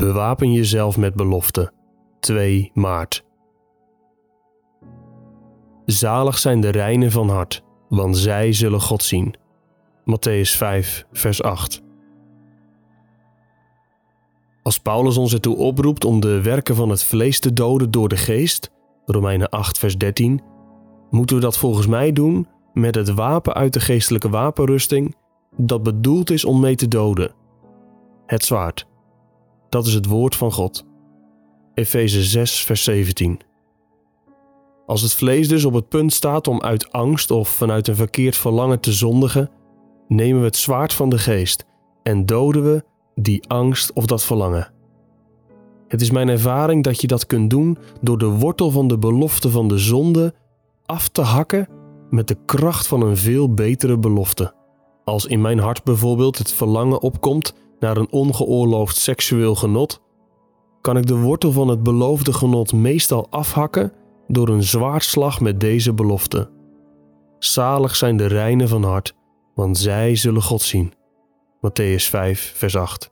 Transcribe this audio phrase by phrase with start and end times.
[0.00, 1.72] Bewapen jezelf met belofte.
[2.20, 3.24] 2 maart.
[5.84, 9.34] Zalig zijn de reinen van hart, want zij zullen God zien.
[10.04, 11.82] Matthäus 5, vers 8.
[14.62, 18.16] Als Paulus ons ertoe oproept om de werken van het vlees te doden door de
[18.16, 18.70] geest,
[19.04, 20.42] Romeinen 8, vers 13,
[21.10, 25.16] moeten we dat volgens mij doen met het wapen uit de geestelijke wapenrusting
[25.56, 27.32] dat bedoeld is om mee te doden.
[28.26, 28.89] Het zwaard.
[29.70, 30.84] Dat is het woord van God.
[31.74, 33.40] Efeze 6, vers 17.
[34.86, 38.36] Als het vlees dus op het punt staat om uit angst of vanuit een verkeerd
[38.36, 39.50] verlangen te zondigen,
[40.08, 41.64] nemen we het zwaard van de geest
[42.02, 42.84] en doden we
[43.14, 44.72] die angst of dat verlangen.
[45.88, 49.50] Het is mijn ervaring dat je dat kunt doen door de wortel van de belofte
[49.50, 50.34] van de zonde
[50.86, 51.68] af te hakken
[52.10, 54.54] met de kracht van een veel betere belofte.
[55.04, 60.00] Als in mijn hart bijvoorbeeld het verlangen opkomt naar een ongeoorloofd seksueel genot,
[60.80, 63.92] kan ik de wortel van het beloofde genot meestal afhakken
[64.28, 66.50] door een zwaardslag met deze belofte.
[67.38, 69.14] Zalig zijn de reinen van hart,
[69.54, 70.92] want zij zullen God zien.
[71.56, 73.10] Matthäus 5, vers 8.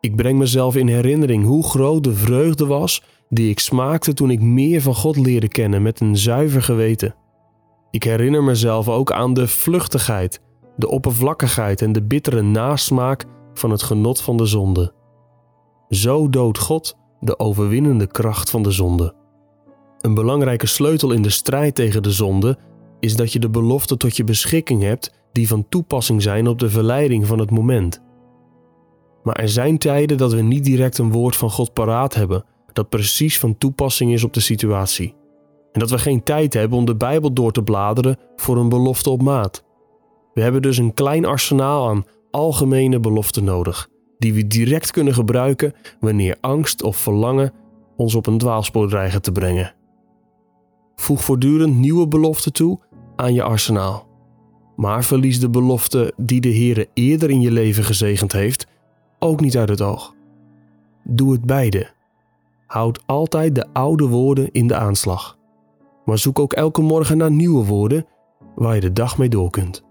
[0.00, 4.40] Ik breng mezelf in herinnering hoe groot de vreugde was die ik smaakte toen ik
[4.40, 7.14] meer van God leerde kennen met een zuiver geweten.
[7.90, 10.40] Ik herinner mezelf ook aan de vluchtigheid,
[10.76, 13.24] de oppervlakkigheid en de bittere nasmaak
[13.58, 14.92] van het genot van de zonde.
[15.88, 19.14] Zo doodt God de overwinnende kracht van de zonde.
[20.00, 22.58] Een belangrijke sleutel in de strijd tegen de zonde
[23.00, 26.70] is dat je de beloften tot je beschikking hebt die van toepassing zijn op de
[26.70, 28.02] verleiding van het moment.
[29.22, 32.44] Maar er zijn tijden dat we niet direct een woord van God paraat hebben
[32.76, 35.14] dat precies van toepassing is op de situatie.
[35.72, 39.10] En dat we geen tijd hebben om de Bijbel door te bladeren voor een belofte
[39.10, 39.64] op maat.
[40.34, 42.04] We hebben dus een klein arsenaal aan
[42.36, 47.52] algemene beloften nodig, die we direct kunnen gebruiken wanneer angst of verlangen
[47.96, 49.74] ons op een dwaalspoor dreigen te brengen.
[50.94, 52.78] Voeg voortdurend nieuwe beloften toe
[53.16, 54.06] aan je arsenaal.
[54.76, 58.66] Maar verlies de belofte die de Heere eerder in je leven gezegend heeft
[59.18, 60.14] ook niet uit het oog.
[61.04, 61.90] Doe het beide.
[62.66, 65.38] Houd altijd de oude woorden in de aanslag.
[66.04, 68.06] Maar zoek ook elke morgen naar nieuwe woorden
[68.54, 69.84] waar je de dag mee door kunt.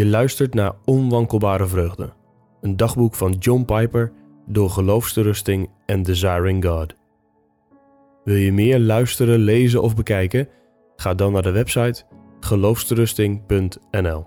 [0.00, 2.12] Je luistert naar Onwankelbare Vreugde,
[2.60, 4.12] een dagboek van John Piper
[4.46, 6.94] door Geloofsterusting en Desiring God.
[8.24, 10.48] Wil je meer luisteren, lezen of bekijken?
[10.96, 12.04] Ga dan naar de website
[12.40, 14.26] geloofsterusting.nl.